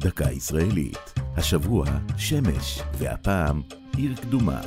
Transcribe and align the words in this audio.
דקה 0.00 0.32
ישראלית. 0.32 0.98
השבוע 1.36 1.86
שמש, 2.16 2.80
והפעם 2.98 3.62
עיר 3.96 4.14
קדומה. 4.16 4.60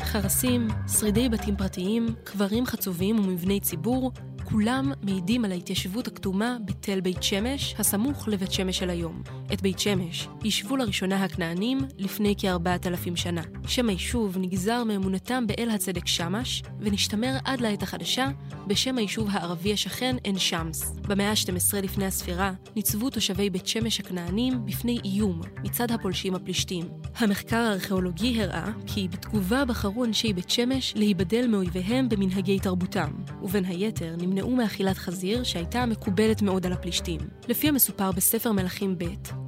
חרסים, 0.00 0.68
שרידי 0.98 1.28
בתים 1.28 1.56
פרטיים, 1.56 2.06
קברים 2.24 2.66
חצובים 2.66 3.18
ומבני 3.18 3.60
ציבור, 3.60 4.12
כולם 4.44 4.92
מעידים 5.02 5.44
על 5.44 5.52
ההתיישבות 5.52 6.06
הקדומה 6.06 6.56
בתל 6.64 7.00
בית 7.00 7.22
שמש, 7.22 7.74
הסמוך 7.78 8.28
לבית 8.28 8.52
שמש 8.52 8.78
של 8.78 8.90
היום. 8.90 9.22
את 9.52 9.62
בית 9.62 9.78
שמש 9.78 10.28
יישבו 10.44 10.76
לראשונה 10.76 11.24
הכנענים 11.24 11.78
לפני 11.98 12.34
כארבעת 12.38 12.86
אלפים 12.86 13.16
שנה. 13.16 13.42
שם 13.66 13.88
היישוב 13.88 14.38
נגזר 14.38 14.84
מאמונתם 14.84 15.46
באל 15.46 15.70
הצדק 15.70 16.06
שמש, 16.06 16.62
ונשתמר 16.80 17.36
עד 17.44 17.60
לעת 17.60 17.82
החדשה 17.82 18.28
בשם 18.66 18.98
היישוב 18.98 19.28
הערבי 19.30 19.72
השכן 19.72 20.16
עין 20.24 20.38
שמס. 20.38 20.96
במאה 21.08 21.30
ה-12 21.30 21.80
לפני 21.82 22.06
הספירה 22.06 22.52
ניצבו 22.76 23.10
תושבי 23.10 23.50
בית 23.50 23.66
שמש 23.66 24.00
הכנענים 24.00 24.66
בפני 24.66 24.98
איום 25.04 25.40
מצד 25.64 25.90
הפולשים 25.90 26.34
הפלישתים. 26.34 26.88
המחקר 27.16 27.56
הארכיאולוגי 27.56 28.42
הראה 28.42 28.70
כי 28.86 29.08
בתגובה 29.08 29.64
בחרו 29.64 30.04
אנשי 30.04 30.32
בית 30.32 30.50
שמש 30.50 30.94
להיבדל 30.96 31.46
מאויביהם 31.46 32.08
במנהגי 32.08 32.58
תרבותם, 32.58 33.10
ובין 33.42 33.64
היתר 33.64 34.16
נמנעו 34.18 34.56
מאכילת 34.56 34.98
חזיר 34.98 35.44
שהייתה 35.44 35.86
מקובלת 35.86 36.42
מאוד 36.42 36.66
על 36.66 36.72
הפלישתים. 36.72 37.20
לפי 37.48 37.68
המסופר 37.68 38.12
בספר 38.12 38.52
מלכים 38.52 38.98
ב', 38.98 39.04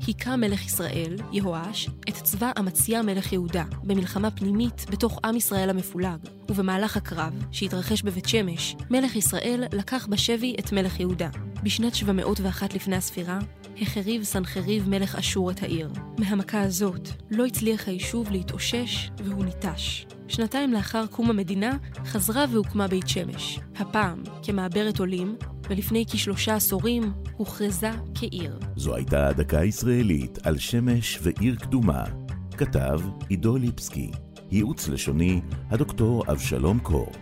היכה 0.07 0.37
מלך 0.37 0.67
ישראל, 0.67 1.17
יהואש, 1.33 1.91
את 2.09 2.15
צבא 2.15 2.53
אמציה 2.59 3.03
מלך 3.03 3.33
יהודה, 3.33 3.65
במלחמה 3.83 4.31
פנימית 4.31 4.87
בתוך 4.91 5.19
עם 5.25 5.37
ישראל 5.37 5.71
המפולג, 5.71 6.19
ובמהלך 6.49 6.97
הקרב, 6.97 7.33
שהתרחש 7.53 8.03
בבית 8.03 8.29
שמש, 8.29 8.77
מלך 8.91 9.17
ישראל 9.17 9.65
לקח 9.73 10.07
בשבי 10.07 10.55
את 10.59 10.73
מלך 10.73 11.01
יהודה. 11.01 11.29
בשנת 11.63 11.95
701 11.95 12.75
לפני 12.75 12.97
הספירה, 12.97 13.39
החריב 13.81 14.23
סנחריב 14.23 14.89
מלך 14.89 15.17
אשור 15.17 15.51
את 15.51 15.63
העיר. 15.63 15.91
מהמכה 16.19 16.61
הזאת 16.61 17.09
לא 17.31 17.47
הצליח 17.47 17.89
היישוב 17.89 18.31
להתאושש 18.31 19.11
והוא 19.25 19.45
ניטש. 19.45 20.07
שנתיים 20.29 20.73
לאחר 20.73 21.07
קום 21.07 21.31
המדינה, 21.31 21.77
חזרה 22.07 22.45
והוקמה 22.51 22.89
בית 22.89 23.09
שמש. 23.09 23.61
הפעם 23.77 24.23
כמעברת 24.43 24.99
עולים, 24.99 25.37
ולפני 25.71 26.05
כשלושה 26.11 26.55
עשורים 26.55 27.13
הוכרזה 27.37 27.91
כעיר. 28.15 28.59
זו 28.77 28.95
הייתה 28.95 29.29
הדקה 29.29 29.59
הישראלית 29.59 30.39
על 30.43 30.59
שמש 30.59 31.19
ועיר 31.23 31.57
קדומה. 31.57 32.05
כתב 32.57 33.01
עידו 33.29 33.57
ליפסקי. 33.57 34.11
ייעוץ 34.51 34.89
לשוני, 34.89 35.41
הדוקטור 35.71 36.25
אבשלום 36.33 36.79
קור. 36.79 37.13